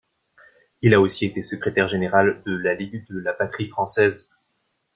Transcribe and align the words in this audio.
Il 0.81 0.95
a 0.95 0.99
aussi 0.99 1.25
été 1.27 1.43
secrétaire 1.43 1.87
général 1.87 2.41
de 2.47 2.53
la 2.57 2.73
Ligue 2.73 3.05
de 3.07 3.19
la 3.19 3.33
patrie 3.33 3.67
française. 3.69 4.31